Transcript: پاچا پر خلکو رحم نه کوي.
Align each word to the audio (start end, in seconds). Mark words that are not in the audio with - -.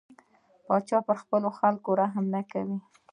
پاچا 0.65 0.99
پر 1.07 1.17
خلکو 1.57 1.91
رحم 2.01 2.25
نه 2.35 2.41
کوي. 2.51 2.77